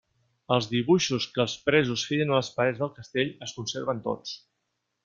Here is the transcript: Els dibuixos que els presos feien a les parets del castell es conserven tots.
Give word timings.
Els 0.55 0.69
dibuixos 0.71 1.27
que 1.35 1.43
els 1.43 1.55
presos 1.67 2.07
feien 2.13 2.35
a 2.35 2.41
les 2.41 2.51
parets 2.59 2.83
del 2.83 2.93
castell 2.99 3.33
es 3.49 3.57
conserven 3.61 4.07
tots. 4.11 4.39